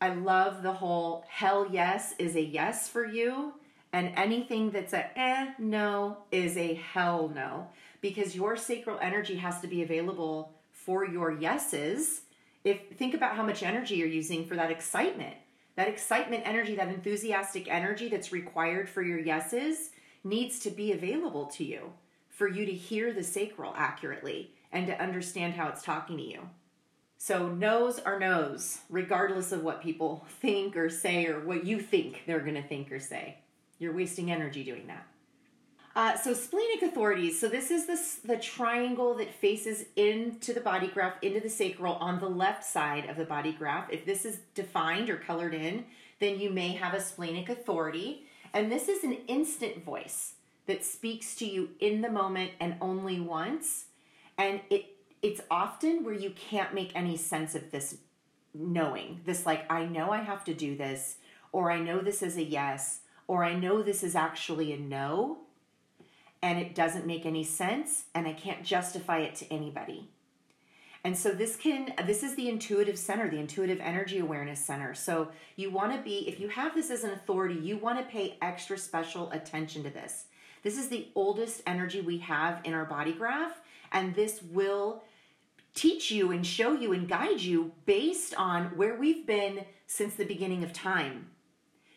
I 0.00 0.14
love 0.14 0.64
the 0.64 0.72
whole 0.72 1.24
hell 1.28 1.68
yes 1.70 2.14
is 2.18 2.34
a 2.34 2.42
yes 2.42 2.88
for 2.88 3.06
you, 3.06 3.52
and 3.92 4.12
anything 4.16 4.72
that's 4.72 4.92
a 4.92 5.16
eh 5.16 5.52
no 5.60 6.16
is 6.32 6.56
a 6.56 6.74
hell 6.74 7.30
no, 7.32 7.68
because 8.00 8.34
your 8.34 8.56
sacral 8.56 8.98
energy 9.00 9.36
has 9.36 9.60
to 9.60 9.68
be 9.68 9.82
available 9.84 10.52
for 10.72 11.06
your 11.06 11.30
yeses. 11.30 12.22
If 12.64 12.96
think 12.96 13.14
about 13.14 13.36
how 13.36 13.44
much 13.44 13.62
energy 13.62 13.96
you're 13.96 14.08
using 14.08 14.46
for 14.46 14.56
that 14.56 14.72
excitement, 14.72 15.36
that 15.80 15.88
excitement 15.88 16.42
energy, 16.44 16.76
that 16.76 16.88
enthusiastic 16.88 17.66
energy 17.66 18.10
that's 18.10 18.32
required 18.32 18.86
for 18.86 19.00
your 19.00 19.18
yeses 19.18 19.88
needs 20.22 20.58
to 20.58 20.68
be 20.68 20.92
available 20.92 21.46
to 21.46 21.64
you 21.64 21.90
for 22.28 22.46
you 22.46 22.66
to 22.66 22.72
hear 22.72 23.14
the 23.14 23.24
sacral 23.24 23.72
accurately 23.74 24.50
and 24.72 24.86
to 24.86 25.02
understand 25.02 25.54
how 25.54 25.68
it's 25.68 25.82
talking 25.82 26.18
to 26.18 26.22
you. 26.22 26.40
So, 27.16 27.48
no's 27.48 27.98
are 27.98 28.20
no's, 28.20 28.80
regardless 28.90 29.52
of 29.52 29.62
what 29.62 29.82
people 29.82 30.26
think 30.42 30.76
or 30.76 30.90
say 30.90 31.26
or 31.26 31.40
what 31.40 31.64
you 31.64 31.80
think 31.80 32.24
they're 32.26 32.40
going 32.40 32.62
to 32.62 32.68
think 32.68 32.92
or 32.92 33.00
say. 33.00 33.38
You're 33.78 33.94
wasting 33.94 34.30
energy 34.30 34.62
doing 34.62 34.86
that. 34.88 35.06
Uh, 35.96 36.16
so, 36.16 36.32
splenic 36.32 36.82
authorities. 36.82 37.40
So, 37.40 37.48
this 37.48 37.70
is 37.70 37.86
the, 37.86 38.28
the 38.34 38.40
triangle 38.40 39.14
that 39.16 39.34
faces 39.34 39.86
into 39.96 40.52
the 40.52 40.60
body 40.60 40.86
graph, 40.86 41.14
into 41.20 41.40
the 41.40 41.50
sacral 41.50 41.94
on 41.94 42.20
the 42.20 42.28
left 42.28 42.64
side 42.64 43.08
of 43.08 43.16
the 43.16 43.24
body 43.24 43.52
graph. 43.52 43.90
If 43.90 44.04
this 44.04 44.24
is 44.24 44.38
defined 44.54 45.10
or 45.10 45.16
colored 45.16 45.54
in, 45.54 45.84
then 46.20 46.38
you 46.38 46.50
may 46.50 46.72
have 46.72 46.94
a 46.94 47.00
splenic 47.00 47.48
authority. 47.48 48.26
And 48.52 48.70
this 48.70 48.88
is 48.88 49.02
an 49.02 49.14
instant 49.26 49.84
voice 49.84 50.34
that 50.66 50.84
speaks 50.84 51.34
to 51.36 51.46
you 51.46 51.70
in 51.80 52.02
the 52.02 52.10
moment 52.10 52.52
and 52.60 52.76
only 52.80 53.20
once. 53.20 53.86
And 54.38 54.60
it 54.70 54.96
it's 55.22 55.40
often 55.50 56.02
where 56.02 56.14
you 56.14 56.30
can't 56.30 56.72
make 56.72 56.92
any 56.94 57.16
sense 57.16 57.54
of 57.54 57.70
this 57.70 57.98
knowing. 58.54 59.20
This 59.24 59.44
like 59.44 59.70
I 59.70 59.84
know 59.86 60.10
I 60.10 60.22
have 60.22 60.44
to 60.44 60.54
do 60.54 60.76
this 60.76 61.16
or 61.52 61.70
I 61.70 61.80
know 61.80 62.00
this 62.00 62.22
is 62.22 62.36
a 62.36 62.44
yes 62.44 63.00
or 63.26 63.44
I 63.44 63.54
know 63.54 63.82
this 63.82 64.02
is 64.02 64.14
actually 64.14 64.72
a 64.72 64.78
no 64.78 65.38
and 66.42 66.58
it 66.58 66.74
doesn't 66.74 67.06
make 67.06 67.26
any 67.26 67.44
sense 67.44 68.04
and 68.14 68.26
I 68.26 68.32
can't 68.32 68.64
justify 68.64 69.18
it 69.18 69.34
to 69.36 69.52
anybody. 69.52 70.08
And 71.02 71.16
so 71.16 71.30
this 71.30 71.56
can 71.56 71.94
this 72.06 72.22
is 72.22 72.34
the 72.34 72.48
intuitive 72.48 72.98
center, 72.98 73.30
the 73.30 73.38
intuitive 73.38 73.80
energy 73.80 74.18
awareness 74.18 74.64
center. 74.64 74.94
So 74.94 75.28
you 75.56 75.70
want 75.70 75.92
to 75.94 76.02
be 76.02 76.28
if 76.28 76.38
you 76.38 76.48
have 76.48 76.74
this 76.74 76.90
as 76.90 77.04
an 77.04 77.10
authority, 77.10 77.54
you 77.54 77.78
want 77.78 77.98
to 77.98 78.12
pay 78.12 78.36
extra 78.42 78.76
special 78.76 79.30
attention 79.30 79.82
to 79.84 79.90
this. 79.90 80.26
This 80.62 80.78
is 80.78 80.88
the 80.88 81.08
oldest 81.14 81.62
energy 81.66 82.02
we 82.02 82.18
have 82.18 82.60
in 82.64 82.74
our 82.74 82.84
body 82.84 83.12
graph 83.12 83.60
and 83.92 84.14
this 84.14 84.42
will 84.42 85.02
teach 85.74 86.10
you 86.10 86.32
and 86.32 86.46
show 86.46 86.74
you 86.74 86.92
and 86.92 87.08
guide 87.08 87.40
you 87.40 87.72
based 87.86 88.34
on 88.34 88.76
where 88.76 88.96
we've 88.96 89.26
been 89.26 89.64
since 89.86 90.14
the 90.14 90.24
beginning 90.24 90.64
of 90.64 90.72
time. 90.72 91.30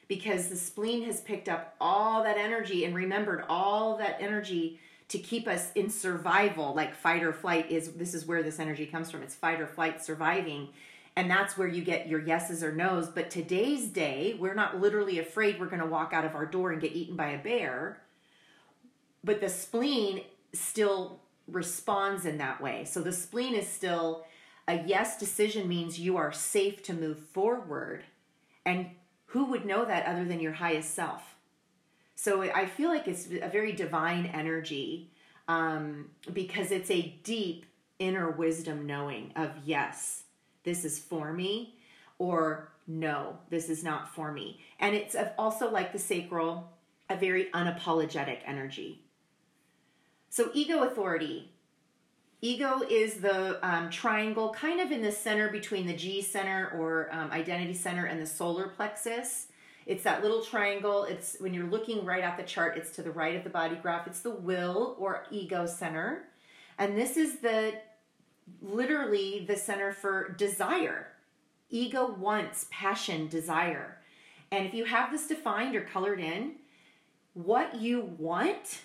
Because 0.07 0.47
the 0.49 0.55
spleen 0.55 1.03
has 1.03 1.21
picked 1.21 1.49
up 1.49 1.75
all 1.79 2.23
that 2.23 2.37
energy 2.37 2.85
and 2.85 2.93
remembered 2.93 3.43
all 3.47 3.97
that 3.97 4.17
energy 4.19 4.79
to 5.09 5.17
keep 5.17 5.47
us 5.47 5.71
in 5.73 5.89
survival. 5.89 6.73
Like 6.73 6.93
fight 6.93 7.23
or 7.23 7.33
flight 7.33 7.71
is 7.71 7.93
this 7.93 8.13
is 8.13 8.25
where 8.25 8.43
this 8.43 8.59
energy 8.59 8.85
comes 8.85 9.09
from. 9.09 9.23
It's 9.23 9.35
fight 9.35 9.61
or 9.61 9.67
flight 9.67 10.03
surviving. 10.03 10.69
And 11.15 11.29
that's 11.29 11.57
where 11.57 11.67
you 11.67 11.83
get 11.83 12.07
your 12.07 12.19
yeses 12.19 12.63
or 12.63 12.71
nos. 12.71 13.07
But 13.07 13.29
today's 13.29 13.87
day 13.87 14.35
we're 14.39 14.55
not 14.55 14.79
literally 14.79 15.19
afraid 15.19 15.59
we're 15.59 15.67
going 15.67 15.81
to 15.81 15.87
walk 15.87 16.11
out 16.13 16.25
of 16.25 16.35
our 16.35 16.45
door 16.45 16.71
and 16.71 16.81
get 16.81 16.93
eaten 16.93 17.15
by 17.15 17.29
a 17.29 17.37
bear 17.37 17.99
but 19.23 19.39
the 19.39 19.49
spleen 19.49 20.21
still 20.53 21.19
responds 21.47 22.25
in 22.25 22.37
that 22.37 22.61
way. 22.61 22.85
So 22.85 23.01
the 23.01 23.13
spleen 23.13 23.55
is 23.55 23.67
still 23.67 24.25
a 24.67 24.83
yes 24.85 25.17
decision 25.17 25.67
means 25.67 25.99
you 25.99 26.17
are 26.17 26.31
safe 26.31 26.83
to 26.83 26.93
move 26.93 27.19
forward 27.19 28.03
and 28.65 28.89
who 29.33 29.45
would 29.45 29.65
know 29.65 29.85
that 29.85 30.05
other 30.05 30.25
than 30.25 30.39
your 30.39 30.53
highest 30.53 30.93
self 30.95 31.33
so 32.15 32.41
I 32.41 32.65
feel 32.65 32.89
like 32.89 33.07
it's 33.07 33.27
a 33.27 33.49
very 33.49 33.73
divine 33.73 34.27
energy 34.27 35.11
um, 35.47 36.09
because 36.31 36.71
it's 36.71 36.89
a 36.89 37.19
deep 37.23 37.65
inner 37.99 38.29
wisdom 38.29 38.85
knowing 38.85 39.33
of 39.35 39.51
yes, 39.65 40.23
this 40.63 40.85
is 40.85 40.99
for 40.99 41.33
me, 41.33 41.75
or 42.19 42.71
no, 42.87 43.37
this 43.49 43.69
is 43.69 43.83
not 43.83 44.13
for 44.13 44.31
me. 44.31 44.59
And 44.79 44.95
it's 44.95 45.15
also 45.37 45.69
like 45.69 45.91
the 45.91 45.99
sacral, 45.99 46.71
a 47.09 47.15
very 47.15 47.45
unapologetic 47.53 48.39
energy. 48.45 49.01
So, 50.29 50.49
ego 50.53 50.83
authority. 50.83 51.51
Ego 52.43 52.81
is 52.89 53.21
the 53.21 53.57
um, 53.65 53.89
triangle 53.89 54.53
kind 54.53 54.81
of 54.81 54.91
in 54.91 55.01
the 55.01 55.13
center 55.13 55.47
between 55.47 55.87
the 55.87 55.93
G 55.93 56.21
center 56.21 56.73
or 56.77 57.07
um, 57.13 57.31
identity 57.31 57.73
center 57.73 58.03
and 58.07 58.21
the 58.21 58.25
solar 58.25 58.67
plexus. 58.67 59.47
It's 59.85 60.03
that 60.03 60.21
little 60.21 60.41
triangle. 60.41 61.05
It's 61.05 61.37
when 61.39 61.53
you're 61.53 61.67
looking 61.69 62.03
right 62.03 62.21
at 62.21 62.35
the 62.35 62.43
chart, 62.43 62.75
it's 62.75 62.91
to 62.97 63.01
the 63.01 63.11
right 63.11 63.37
of 63.37 63.45
the 63.45 63.49
body 63.49 63.77
graph. 63.77 64.07
It's 64.07 64.19
the 64.19 64.31
will 64.31 64.97
or 64.99 65.25
ego 65.31 65.65
center. 65.65 66.25
And 66.77 66.97
this 66.97 67.15
is 67.15 67.39
the 67.39 67.75
literally 68.61 69.45
the 69.47 69.55
center 69.55 69.93
for 69.93 70.33
desire. 70.37 71.07
Ego 71.69 72.11
wants, 72.11 72.67
passion, 72.69 73.29
desire. 73.29 73.99
And 74.51 74.65
if 74.65 74.73
you 74.73 74.83
have 74.83 75.11
this 75.13 75.27
defined 75.27 75.77
or 75.77 75.81
colored 75.81 76.19
in, 76.19 76.55
what 77.35 77.75
you 77.75 78.01
want 78.17 78.81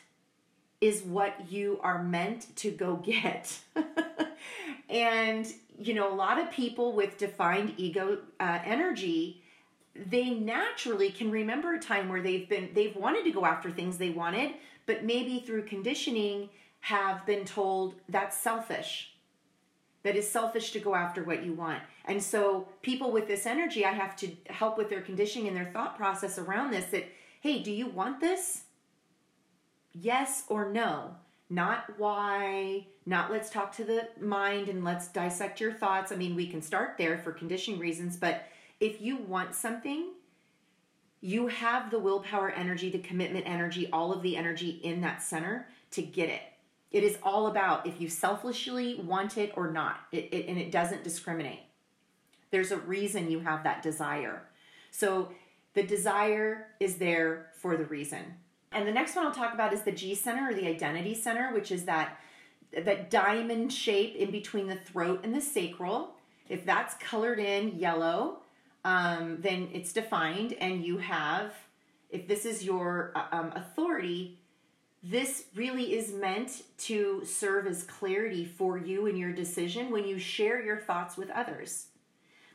is 0.80 1.02
what 1.02 1.50
you 1.50 1.78
are 1.82 2.02
meant 2.02 2.54
to 2.56 2.70
go 2.70 2.96
get. 3.04 3.58
and, 4.88 5.52
you 5.78 5.94
know, 5.94 6.12
a 6.12 6.14
lot 6.14 6.38
of 6.38 6.50
people 6.50 6.92
with 6.92 7.18
defined 7.18 7.74
ego 7.76 8.18
uh, 8.40 8.58
energy 8.64 9.42
they 10.06 10.30
naturally 10.30 11.10
can 11.10 11.28
remember 11.28 11.74
a 11.74 11.80
time 11.80 12.08
where 12.08 12.22
they've 12.22 12.48
been 12.48 12.70
they've 12.72 12.94
wanted 12.94 13.24
to 13.24 13.32
go 13.32 13.44
after 13.44 13.68
things 13.68 13.98
they 13.98 14.10
wanted 14.10 14.52
but 14.86 15.04
maybe 15.04 15.40
through 15.40 15.64
conditioning 15.64 16.48
have 16.80 17.26
been 17.26 17.44
told 17.44 17.94
that's 18.08 18.36
selfish. 18.36 19.14
That 20.02 20.16
is 20.16 20.30
selfish 20.30 20.70
to 20.72 20.80
go 20.80 20.94
after 20.94 21.22
what 21.24 21.44
you 21.44 21.52
want. 21.52 21.82
And 22.06 22.22
so 22.22 22.68
people 22.80 23.12
with 23.12 23.28
this 23.28 23.44
energy 23.44 23.84
i 23.84 23.92
have 23.92 24.16
to 24.16 24.30
help 24.46 24.78
with 24.78 24.88
their 24.88 25.02
conditioning 25.02 25.48
and 25.48 25.56
their 25.56 25.70
thought 25.72 25.96
process 25.96 26.38
around 26.38 26.70
this 26.70 26.86
that 26.86 27.04
hey 27.40 27.62
do 27.62 27.70
you 27.70 27.86
want 27.86 28.20
this 28.20 28.62
yes 29.92 30.44
or 30.48 30.70
no 30.70 31.14
not 31.50 31.98
why 31.98 32.86
not 33.06 33.30
let's 33.30 33.48
talk 33.48 33.74
to 33.74 33.84
the 33.84 34.08
mind 34.20 34.68
and 34.68 34.84
let's 34.84 35.08
dissect 35.08 35.60
your 35.60 35.72
thoughts 35.72 36.12
i 36.12 36.16
mean 36.16 36.34
we 36.34 36.46
can 36.46 36.60
start 36.60 36.96
there 36.98 37.18
for 37.18 37.32
conditioning 37.32 37.80
reasons 37.80 38.16
but 38.16 38.44
if 38.80 39.00
you 39.00 39.16
want 39.16 39.54
something, 39.54 40.12
you 41.20 41.48
have 41.48 41.90
the 41.90 41.98
willpower 41.98 42.50
energy, 42.50 42.90
the 42.90 42.98
commitment 42.98 43.44
energy, 43.46 43.88
all 43.92 44.12
of 44.12 44.22
the 44.22 44.36
energy 44.36 44.70
in 44.70 45.00
that 45.00 45.22
center 45.22 45.68
to 45.92 46.02
get 46.02 46.28
it. 46.28 46.42
It 46.92 47.02
is 47.02 47.18
all 47.22 47.48
about 47.48 47.86
if 47.86 48.00
you 48.00 48.08
selfishly 48.08 48.94
want 48.94 49.36
it 49.36 49.52
or 49.56 49.70
not, 49.70 50.00
it, 50.12 50.28
it, 50.32 50.46
and 50.46 50.58
it 50.58 50.70
doesn't 50.70 51.04
discriminate. 51.04 51.60
There's 52.50 52.70
a 52.70 52.78
reason 52.78 53.30
you 53.30 53.40
have 53.40 53.64
that 53.64 53.82
desire. 53.82 54.42
So 54.90 55.32
the 55.74 55.82
desire 55.82 56.68
is 56.80 56.96
there 56.96 57.48
for 57.56 57.76
the 57.76 57.84
reason. 57.84 58.36
And 58.72 58.86
the 58.86 58.92
next 58.92 59.16
one 59.16 59.26
I'll 59.26 59.32
talk 59.32 59.54
about 59.54 59.72
is 59.72 59.82
the 59.82 59.92
G 59.92 60.14
center 60.14 60.50
or 60.50 60.54
the 60.54 60.66
identity 60.66 61.14
center, 61.14 61.52
which 61.52 61.72
is 61.72 61.84
that 61.84 62.18
that 62.72 63.10
diamond 63.10 63.72
shape 63.72 64.14
in 64.16 64.30
between 64.30 64.66
the 64.66 64.76
throat 64.76 65.20
and 65.22 65.34
the 65.34 65.40
sacral. 65.40 66.14
If 66.48 66.66
that's 66.66 66.94
colored 66.94 67.38
in 67.38 67.78
yellow, 67.78 68.40
um, 68.84 69.38
then 69.40 69.68
it's 69.72 69.92
defined, 69.92 70.54
and 70.54 70.84
you 70.84 70.98
have, 70.98 71.52
if 72.10 72.28
this 72.28 72.44
is 72.44 72.64
your 72.64 73.12
uh, 73.14 73.24
um, 73.32 73.52
authority, 73.54 74.38
this 75.02 75.44
really 75.54 75.94
is 75.94 76.12
meant 76.12 76.62
to 76.78 77.22
serve 77.24 77.66
as 77.66 77.84
clarity 77.84 78.44
for 78.44 78.78
you 78.78 79.06
in 79.06 79.16
your 79.16 79.32
decision 79.32 79.90
when 79.90 80.06
you 80.06 80.18
share 80.18 80.62
your 80.62 80.78
thoughts 80.78 81.16
with 81.16 81.30
others. 81.30 81.86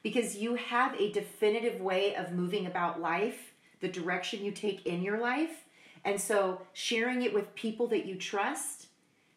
Because 0.02 0.36
you 0.36 0.56
have 0.56 0.94
a 1.00 1.12
definitive 1.12 1.80
way 1.80 2.16
of 2.16 2.34
moving 2.34 2.66
about 2.66 3.00
life, 3.00 3.54
the 3.80 3.88
direction 3.88 4.44
you 4.44 4.52
take 4.52 4.86
in 4.86 5.02
your 5.02 5.20
life. 5.20 5.63
And 6.06 6.20
so 6.20 6.62
sharing 6.74 7.22
it 7.22 7.34
with 7.34 7.54
people 7.56 7.88
that 7.88 8.06
you 8.06 8.16
trust, 8.16 8.88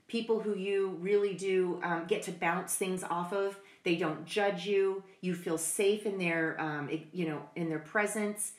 people 0.09 0.41
who 0.41 0.57
you 0.57 0.97
really 1.01 1.35
do 1.35 1.81
um, 1.83 2.05
get 2.07 2.23
to 2.23 2.33
bounce 2.33 2.75
things 2.75 3.03
off 3.03 3.33
of, 3.33 3.57
they 3.85 3.97
don't 3.97 4.25
judge 4.25 4.67
you. 4.67 5.03
You 5.21 5.35
feel 5.35 5.59
safe 5.59 6.07
in 6.07 6.19
their, 6.19 6.61
um, 6.61 6.91
you 7.13 7.29
know, 7.29 7.43
in 7.55 7.69
their 7.69 7.79
presence. 7.79 8.53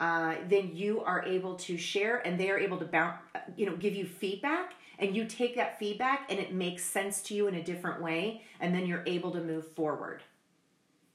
Uh, 0.00 0.34
then 0.48 0.70
you 0.74 1.00
are 1.02 1.22
able 1.24 1.54
to 1.54 1.78
share, 1.78 2.18
and 2.26 2.38
they 2.38 2.50
are 2.50 2.58
able 2.58 2.76
to 2.78 2.84
bounce, 2.84 3.16
you 3.56 3.64
know, 3.64 3.76
give 3.76 3.94
you 3.94 4.04
feedback, 4.04 4.74
and 4.98 5.16
you 5.16 5.24
take 5.24 5.56
that 5.56 5.78
feedback, 5.78 6.30
and 6.30 6.38
it 6.38 6.52
makes 6.52 6.84
sense 6.84 7.22
to 7.22 7.34
you 7.34 7.46
in 7.46 7.54
a 7.54 7.62
different 7.62 8.02
way, 8.02 8.42
and 8.60 8.74
then 8.74 8.86
you're 8.86 9.04
able 9.06 9.30
to 9.30 9.40
move 9.40 9.66
forward. 9.72 10.22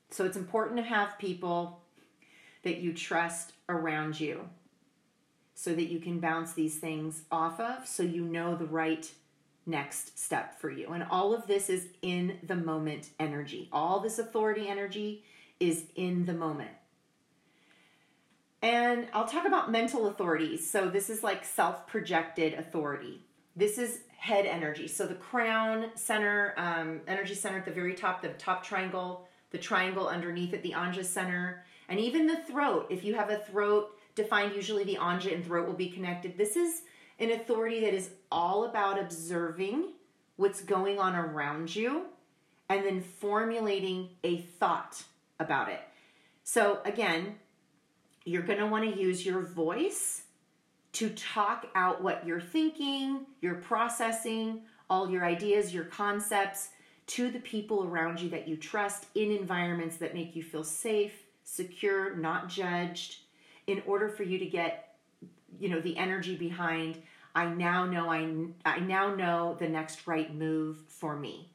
So 0.10 0.26
it's 0.26 0.38
important 0.38 0.78
to 0.78 0.84
have 0.84 1.20
people 1.20 1.82
that 2.64 2.78
you 2.78 2.94
trust 2.94 3.54
around 3.68 4.20
you 4.20 4.50
so 5.60 5.76
that 5.76 5.92
you 5.92 6.00
can 6.00 6.22
bounce 6.22 6.54
these 6.54 6.78
things 6.78 7.24
off 7.30 7.60
of 7.60 7.86
so 7.86 8.02
you 8.02 8.24
know 8.24 8.56
the 8.56 8.66
right 8.66 9.12
next 9.66 10.18
step 10.18 10.58
for 10.58 10.72
you. 10.72 10.88
And 10.88 11.04
all 11.12 11.34
of 11.34 11.48
this 11.48 11.70
is 11.70 11.90
in 12.02 12.38
the 12.44 12.56
moment 12.56 13.10
energy. 13.20 13.68
All 13.74 14.00
this 14.00 14.20
authority 14.20 14.70
energy 14.70 15.22
is 15.60 15.84
in 15.98 16.26
the 16.26 16.34
moment. 16.34 16.72
And 18.62 19.08
I'll 19.12 19.28
talk 19.28 19.46
about 19.46 19.70
mental 19.70 20.08
authorities. 20.08 20.70
So, 20.70 20.90
this 20.90 21.10
is 21.10 21.24
like 21.24 21.44
self 21.44 21.88
projected 21.88 22.54
authority. 22.54 23.26
This 23.54 23.78
is 23.78 24.00
head 24.18 24.46
energy. 24.46 24.88
So, 24.88 25.08
the 25.08 25.16
crown 25.16 25.88
center, 25.96 26.54
um, 26.56 27.02
energy 27.06 27.36
center 27.36 27.58
at 27.58 27.66
the 27.66 27.72
very 27.72 27.96
top, 27.96 28.22
the 28.22 28.30
top 28.30 28.64
triangle, 28.64 29.28
the 29.52 29.58
triangle 29.58 30.08
underneath 30.08 30.54
it, 30.54 30.64
the 30.64 30.72
anja 30.72 31.04
center, 31.04 31.66
and 31.90 32.00
even 32.00 32.28
the 32.28 32.38
throat. 32.38 32.88
If 32.90 33.04
you 33.04 33.16
have 33.16 33.30
a 33.30 33.40
throat 33.40 33.99
defined, 34.22 34.56
usually 34.56 34.84
the 34.84 34.98
anja 34.98 35.34
and 35.34 35.46
throat 35.46 35.66
will 35.66 35.74
be 35.74 35.90
connected. 35.90 36.38
This 36.38 36.56
is 36.56 36.82
an 37.20 37.32
authority 37.32 37.82
that 37.82 37.94
is 37.94 38.12
all 38.32 38.66
about 38.66 39.00
observing 39.00 39.94
what's 40.36 40.62
going 40.62 41.00
on 41.00 41.16
around 41.16 41.76
you 41.76 42.06
and 42.70 42.86
then 42.86 43.02
formulating 43.02 44.10
a 44.24 44.38
thought 44.38 45.04
about 45.40 45.70
it. 45.70 45.82
So, 46.44 46.80
again, 46.86 47.36
you're 48.26 48.44
going 48.44 48.60
to 48.60 48.68
want 48.68 48.94
to 48.94 49.00
use 49.00 49.26
your 49.26 49.42
voice 49.42 50.24
to 50.94 51.10
talk 51.12 51.68
out 51.76 52.02
what 52.02 52.26
you're 52.26 52.42
thinking, 52.42 53.26
you're 53.42 53.56
processing, 53.56 54.62
all 54.90 55.10
your 55.10 55.24
ideas, 55.24 55.74
your 55.74 55.86
concepts 55.86 56.70
to 57.08 57.32
the 57.32 57.40
people 57.40 57.86
around 57.86 58.20
you 58.20 58.30
that 58.30 58.48
you 58.48 58.56
trust 58.56 59.06
in 59.16 59.32
environments 59.32 59.98
that 59.98 60.14
make 60.14 60.36
you 60.36 60.44
feel 60.44 60.64
safe, 60.64 61.14
secure, 61.44 62.16
not 62.16 62.50
judged, 62.50 63.18
in 63.70 63.82
order 63.86 64.10
for 64.10 64.24
you 64.24 64.40
to 64.40 64.46
get 64.46 64.96
you 65.60 65.70
know 65.70 65.80
the 65.80 65.98
energy 65.98 66.36
behind 66.36 67.02
i 67.36 67.46
now 67.46 67.86
know 67.86 68.10
i, 68.10 68.28
I 68.66 68.80
now 68.80 69.16
know 69.16 69.56
the 69.60 69.70
next 69.70 70.08
right 70.08 70.34
move 70.34 70.78
for 70.88 71.16
me 71.16 71.50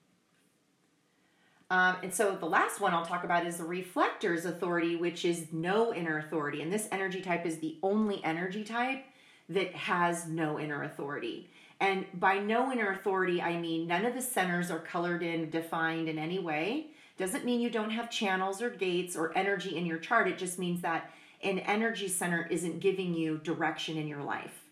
um, 1.71 1.97
and 2.03 2.13
so 2.13 2.37
the 2.37 2.47
last 2.47 2.81
one 2.81 2.93
i'll 2.95 3.07
talk 3.07 3.25
about 3.25 3.47
is 3.47 3.57
the 3.57 3.65
reflector's 3.65 4.45
authority 4.45 4.97
which 4.97 5.25
is 5.25 5.47
no 5.53 5.95
inner 5.95 6.19
authority 6.19 6.63
and 6.63 6.73
this 6.73 6.89
energy 6.93 7.21
type 7.21 7.47
is 7.47 7.59
the 7.59 7.79
only 7.83 8.23
energy 8.25 8.65
type 8.65 9.05
that 9.49 9.75
has 9.75 10.27
no 10.27 10.59
inner 10.59 10.83
authority. 10.83 11.51
And 11.81 12.07
by 12.15 12.39
no 12.39 12.73
inner 12.73 12.93
authority, 12.93 13.43
I 13.43 13.59
mean 13.59 13.87
none 13.87 14.05
of 14.05 14.15
the 14.15 14.23
centers 14.23 14.71
are 14.71 14.79
colored 14.79 15.23
in, 15.23 15.51
defined 15.51 16.09
in 16.09 16.19
any 16.19 16.39
way. 16.39 16.89
Doesn't 17.17 17.45
mean 17.45 17.61
you 17.61 17.71
don't 17.71 17.91
have 17.91 18.11
channels 18.11 18.63
or 18.63 18.71
gates 18.71 19.17
or 19.17 19.37
energy 19.37 19.77
in 19.77 19.87
your 19.87 19.99
chart. 19.99 20.29
It 20.29 20.39
just 20.39 20.59
means 20.59 20.81
that 20.83 21.11
an 21.45 21.59
energy 21.61 22.09
center 22.09 22.47
isn't 22.51 22.81
giving 22.81 23.15
you 23.15 23.39
direction 23.39 23.97
in 23.97 24.09
your 24.09 24.23
life. 24.23 24.65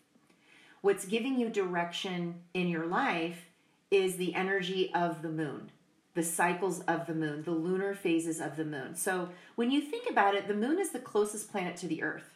What's 0.81 1.05
giving 1.05 1.39
you 1.39 1.49
direction 1.49 2.35
in 2.53 2.67
your 2.67 2.85
life 2.85 3.45
is 3.89 4.17
the 4.17 4.35
energy 4.35 4.91
of 4.93 5.21
the 5.21 5.29
moon, 5.29 5.71
the 6.13 6.23
cycles 6.23 6.81
of 6.81 7.07
the 7.07 7.13
moon, 7.13 7.43
the 7.43 7.51
lunar 7.51 7.93
phases 7.93 8.41
of 8.41 8.57
the 8.57 8.65
moon. 8.65 8.95
So 8.95 9.29
when 9.55 9.71
you 9.71 9.81
think 9.81 10.09
about 10.09 10.35
it, 10.35 10.47
the 10.47 10.53
moon 10.53 10.79
is 10.79 10.91
the 10.91 10.99
closest 10.99 11.51
planet 11.51 11.77
to 11.77 11.87
the 11.87 12.03
earth. 12.03 12.29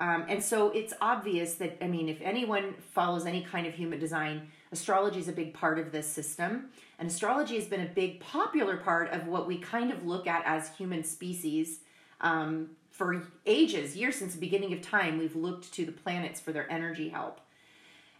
Um, 0.00 0.24
and 0.28 0.42
so 0.42 0.70
it's 0.70 0.94
obvious 1.00 1.54
that, 1.56 1.76
I 1.82 1.88
mean, 1.88 2.08
if 2.08 2.20
anyone 2.20 2.74
follows 2.92 3.26
any 3.26 3.42
kind 3.42 3.66
of 3.66 3.74
human 3.74 3.98
design, 3.98 4.48
astrology 4.70 5.18
is 5.18 5.28
a 5.28 5.32
big 5.32 5.54
part 5.54 5.78
of 5.78 5.90
this 5.90 6.06
system. 6.06 6.70
And 6.98 7.08
astrology 7.08 7.56
has 7.56 7.66
been 7.66 7.80
a 7.80 7.86
big 7.88 8.20
popular 8.20 8.76
part 8.76 9.10
of 9.10 9.26
what 9.26 9.46
we 9.46 9.58
kind 9.58 9.90
of 9.90 10.06
look 10.06 10.26
at 10.26 10.44
as 10.46 10.74
human 10.76 11.02
species. 11.02 11.80
Um, 12.20 12.70
for 12.90 13.22
ages, 13.46 13.96
years 13.96 14.16
since 14.16 14.34
the 14.34 14.40
beginning 14.40 14.72
of 14.72 14.82
time, 14.82 15.18
we've 15.18 15.36
looked 15.36 15.72
to 15.74 15.84
the 15.84 15.92
planets 15.92 16.40
for 16.40 16.52
their 16.52 16.70
energy 16.70 17.10
help. 17.10 17.40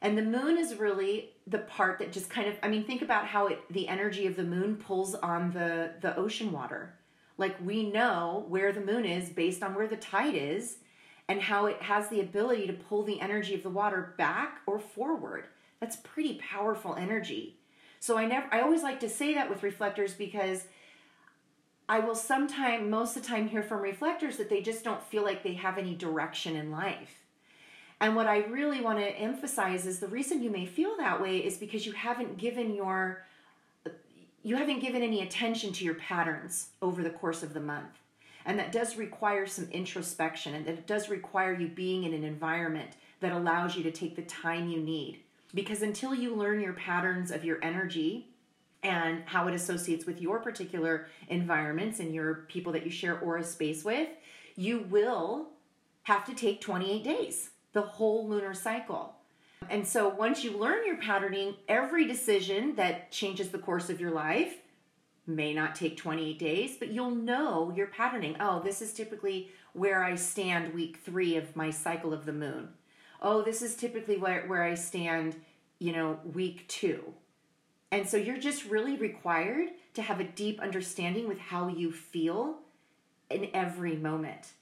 And 0.00 0.16
the 0.16 0.22
moon 0.22 0.56
is 0.56 0.76
really 0.76 1.30
the 1.46 1.58
part 1.58 1.98
that 1.98 2.12
just 2.12 2.30
kind 2.30 2.48
of, 2.48 2.54
I 2.62 2.68
mean, 2.68 2.84
think 2.84 3.02
about 3.02 3.26
how 3.26 3.48
it, 3.48 3.60
the 3.70 3.88
energy 3.88 4.26
of 4.26 4.36
the 4.36 4.44
moon 4.44 4.76
pulls 4.76 5.14
on 5.16 5.50
the, 5.50 5.94
the 6.00 6.16
ocean 6.16 6.52
water. 6.52 6.94
Like 7.36 7.56
we 7.64 7.90
know 7.90 8.44
where 8.48 8.72
the 8.72 8.80
moon 8.80 9.04
is 9.04 9.30
based 9.30 9.62
on 9.62 9.74
where 9.74 9.88
the 9.88 9.96
tide 9.96 10.34
is 10.36 10.78
and 11.28 11.42
how 11.42 11.66
it 11.66 11.82
has 11.82 12.08
the 12.08 12.20
ability 12.20 12.66
to 12.66 12.72
pull 12.72 13.02
the 13.02 13.20
energy 13.20 13.54
of 13.54 13.62
the 13.62 13.70
water 13.70 14.14
back 14.16 14.60
or 14.66 14.78
forward. 14.78 15.46
That's 15.80 15.96
pretty 15.96 16.34
powerful 16.34 16.94
energy. 16.94 17.56
So 18.00 18.16
I 18.16 18.26
never 18.26 18.46
I 18.52 18.60
always 18.60 18.82
like 18.82 19.00
to 19.00 19.08
say 19.08 19.34
that 19.34 19.50
with 19.50 19.62
reflectors 19.62 20.14
because 20.14 20.64
I 21.88 22.00
will 22.00 22.14
sometimes, 22.14 22.88
most 22.88 23.16
of 23.16 23.22
the 23.22 23.28
time 23.28 23.48
hear 23.48 23.62
from 23.62 23.80
reflectors 23.80 24.36
that 24.36 24.50
they 24.50 24.60
just 24.60 24.84
don't 24.84 25.02
feel 25.02 25.24
like 25.24 25.42
they 25.42 25.54
have 25.54 25.78
any 25.78 25.94
direction 25.94 26.54
in 26.54 26.70
life. 26.70 27.22
And 28.00 28.14
what 28.14 28.26
I 28.26 28.38
really 28.38 28.80
want 28.80 28.98
to 28.98 29.18
emphasize 29.18 29.86
is 29.86 29.98
the 29.98 30.06
reason 30.06 30.42
you 30.42 30.50
may 30.50 30.66
feel 30.66 30.96
that 30.98 31.20
way 31.20 31.38
is 31.38 31.56
because 31.56 31.86
you 31.86 31.92
haven't 31.92 32.38
given 32.38 32.74
your 32.74 33.24
you 34.44 34.56
haven't 34.56 34.80
given 34.80 35.02
any 35.02 35.20
attention 35.20 35.72
to 35.72 35.84
your 35.84 35.96
patterns 35.96 36.68
over 36.80 37.02
the 37.02 37.10
course 37.10 37.42
of 37.42 37.54
the 37.54 37.60
month. 37.60 37.98
And 38.46 38.58
that 38.58 38.72
does 38.72 38.96
require 38.96 39.46
some 39.46 39.68
introspection 39.72 40.54
and 40.54 40.64
that 40.64 40.74
it 40.74 40.86
does 40.86 41.08
require 41.08 41.52
you 41.52 41.66
being 41.66 42.04
in 42.04 42.14
an 42.14 42.22
environment 42.22 42.92
that 43.20 43.32
allows 43.32 43.76
you 43.76 43.82
to 43.82 43.90
take 43.90 44.14
the 44.14 44.22
time 44.22 44.68
you 44.68 44.80
need. 44.80 45.20
Because 45.52 45.82
until 45.82 46.14
you 46.14 46.34
learn 46.34 46.60
your 46.60 46.72
patterns 46.72 47.30
of 47.30 47.44
your 47.44 47.62
energy 47.62 48.28
and 48.82 49.22
how 49.26 49.48
it 49.48 49.54
associates 49.54 50.06
with 50.06 50.20
your 50.20 50.38
particular 50.38 51.06
environments 51.28 52.00
and 52.00 52.14
your 52.14 52.46
people 52.48 52.72
that 52.72 52.84
you 52.84 52.90
share 52.90 53.18
aura 53.18 53.42
space 53.42 53.84
with, 53.84 54.08
you 54.56 54.86
will 54.90 55.48
have 56.04 56.24
to 56.24 56.34
take 56.34 56.60
28 56.60 57.04
days, 57.04 57.50
the 57.72 57.82
whole 57.82 58.28
lunar 58.28 58.54
cycle. 58.54 59.14
And 59.68 59.86
so 59.86 60.08
once 60.08 60.44
you 60.44 60.56
learn 60.56 60.86
your 60.86 60.96
patterning, 60.96 61.56
every 61.68 62.06
decision 62.06 62.76
that 62.76 63.10
changes 63.10 63.50
the 63.50 63.58
course 63.58 63.90
of 63.90 64.00
your 64.00 64.12
life 64.12 64.54
may 65.26 65.52
not 65.52 65.74
take 65.74 65.96
28 65.96 66.38
days, 66.38 66.76
but 66.78 66.88
you'll 66.88 67.10
know 67.10 67.72
your 67.76 67.88
patterning. 67.88 68.36
Oh, 68.40 68.60
this 68.60 68.80
is 68.80 68.94
typically 68.94 69.50
where 69.74 70.02
I 70.02 70.14
stand 70.14 70.72
week 70.72 71.00
three 71.04 71.36
of 71.36 71.54
my 71.54 71.70
cycle 71.70 72.14
of 72.14 72.24
the 72.24 72.32
moon. 72.32 72.70
Oh, 73.20 73.42
this 73.42 73.60
is 73.60 73.76
typically 73.76 74.16
where, 74.16 74.46
where 74.46 74.62
I 74.62 74.74
stand, 74.74 75.36
you 75.78 75.92
know, 75.92 76.18
week 76.32 76.66
two. 76.68 77.12
And 77.90 78.08
so 78.08 78.16
you're 78.16 78.38
just 78.38 78.66
really 78.66 78.96
required 78.96 79.70
to 79.94 80.02
have 80.02 80.20
a 80.20 80.24
deep 80.24 80.60
understanding 80.60 81.26
with 81.26 81.38
how 81.38 81.68
you 81.68 81.90
feel 81.90 82.58
in 83.30 83.48
every 83.54 83.96
moment. 83.96 84.52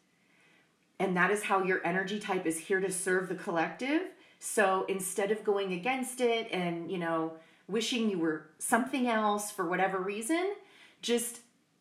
And 0.99 1.16
that 1.16 1.30
is 1.30 1.42
how 1.42 1.62
your 1.62 1.85
energy 1.87 2.18
type 2.18 2.47
is 2.47 2.59
here 2.59 2.80
to 2.80 2.90
serve 2.90 3.28
the 3.28 3.35
collective. 3.35 4.02
So 4.38 4.87
instead 4.88 5.30
of 5.30 5.45
going 5.45 5.73
against 5.73 6.21
it 6.21 6.49
and, 6.52 6.90
you 6.90 6.99
know, 6.99 7.35
wishing 7.68 8.09
you 8.09 8.18
were 8.18 8.46
something 8.59 9.09
else 9.09 9.51
for 9.51 9.66
whatever 9.66 9.98
reason, 9.98 10.55
just 11.03 11.40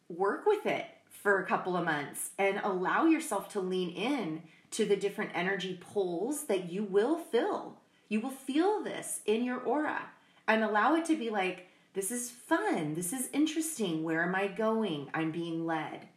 work 0.10 0.46
with 0.46 0.66
it 0.66 0.86
for 1.10 1.42
a 1.42 1.46
couple 1.46 1.78
of 1.78 1.86
months 1.86 2.32
and 2.38 2.60
allow 2.64 3.06
yourself 3.06 3.50
to 3.50 3.60
lean 3.60 3.90
in 3.92 4.42
to 4.72 4.86
the 4.86 4.96
different 4.96 5.32
energy 5.34 5.80
pulls 5.80 6.46
that 6.46 6.70
you 6.70 6.84
will 6.84 7.18
feel. 7.18 7.80
You 8.10 8.20
will 8.20 8.32
feel 8.32 8.84
this 8.84 9.22
in 9.26 9.44
your 9.44 9.60
aura 9.60 10.02
and 10.48 10.64
allow 10.64 10.96
it 10.96 11.06
to 11.06 11.16
be 11.16 11.30
like, 11.30 11.68
this 11.94 12.12
is 12.12 12.30
fun. 12.30 12.94
This 12.94 13.14
is 13.14 13.30
interesting. 13.32 14.04
Where 14.04 14.24
am 14.24 14.36
I 14.36 14.48
going? 14.48 15.10
I'm 15.14 15.32
being 15.32 15.66
led. 15.66 16.08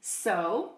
So, 0.00 0.72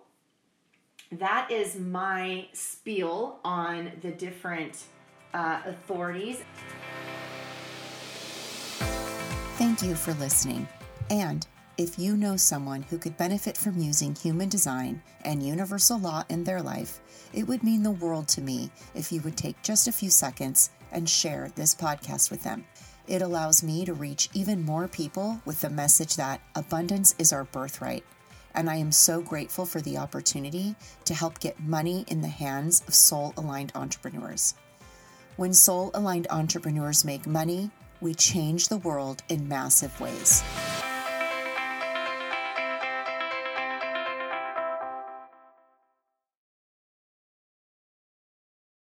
that 1.11 1.51
is 1.51 1.77
my 1.77 2.47
spiel 2.53 3.41
on 3.45 3.93
the 4.01 4.11
different 4.11 4.85
uh, 5.33 5.63
authorities. 5.67 6.43
Thank 9.57 9.83
you 9.83 9.95
for 9.95 10.13
listening. 10.15 10.67
And 11.11 11.47
if 11.77 11.99
you 11.99 12.17
know 12.17 12.37
someone 12.37 12.83
who 12.83 12.99
could 12.99 13.17
benefit 13.17 13.57
from 13.57 13.79
using 13.79 14.15
human 14.15 14.49
design 14.49 15.03
and 15.25 15.43
universal 15.43 15.99
law 15.99 16.23
in 16.29 16.45
their 16.45 16.63
life, 16.63 17.01
it 17.33 17.49
would 17.49 17.65
mean 17.65 17.83
the 17.83 17.91
world 17.91 18.29
to 18.29 18.41
me 18.41 18.71
if 18.95 19.11
you 19.11 19.21
would 19.23 19.37
take 19.37 19.61
just 19.63 19.89
a 19.89 19.93
few 19.93 20.09
seconds 20.09 20.71
and 20.93 21.09
share 21.09 21.51
this 21.57 21.75
podcast 21.75 22.31
with 22.31 22.45
them. 22.45 22.65
It 23.09 23.23
allows 23.23 23.65
me 23.65 23.85
to 23.87 23.93
reach 23.93 24.29
even 24.35 24.65
more 24.65 24.87
people 24.87 25.41
with 25.45 25.61
the 25.61 25.69
message 25.69 26.15
that 26.15 26.41
abundance 26.55 27.17
is 27.19 27.33
our 27.33 27.45
birthright. 27.45 28.05
And 28.55 28.71
I 28.71 28.77
am 28.77 28.93
so 28.93 29.21
grateful 29.21 29.67
for 29.67 29.81
the 29.81 29.99
opportunity 29.99 30.77
to 31.07 31.15
help 31.15 31.41
get 31.41 31.59
money 31.59 32.05
in 32.07 32.21
the 32.21 32.29
hands 32.29 32.85
of 32.87 32.95
soul 32.95 33.35
aligned 33.37 33.73
entrepreneurs. 33.75 34.55
When 35.37 35.53
soul 35.53 35.91
aligned 35.93 36.29
entrepreneurs 36.31 37.05
make 37.05 37.27
money, 37.27 37.73
we 38.01 38.15
change 38.15 38.69
the 38.69 38.79
world 38.79 39.25
in 39.29 39.49
massive 39.49 40.01
ways. 40.01 40.45